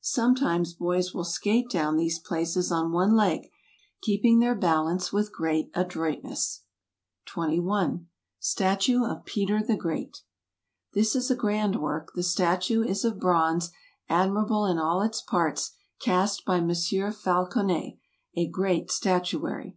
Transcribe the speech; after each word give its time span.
Sometimes 0.00 0.74
boys 0.74 1.14
will 1.14 1.22
skait 1.22 1.70
down 1.70 1.96
these 1.96 2.18
places 2.18 2.72
on 2.72 2.90
one 2.90 3.14
leg, 3.14 3.48
keeping 4.02 4.40
their 4.40 4.56
balance 4.56 5.12
with 5.12 5.30
great 5.32 5.70
adroitness. 5.74 6.62
21. 7.26 8.08
Statue 8.40 9.04
of 9.04 9.24
Peter 9.24 9.62
the 9.62 9.76
Great 9.76 10.22
This 10.94 11.14
is 11.14 11.30
a 11.30 11.36
grand 11.36 11.76
work: 11.76 12.10
the 12.16 12.24
statue 12.24 12.82
is 12.82 13.04
of 13.04 13.20
bronze, 13.20 13.70
admirable 14.08 14.64
in 14.66 14.76
all 14.80 15.02
its 15.02 15.22
parts, 15.22 15.70
cast 16.00 16.44
by 16.44 16.58
Mons. 16.60 16.88
Falconet, 17.22 17.98
a 18.34 18.48
great 18.48 18.90
statuary. 18.90 19.76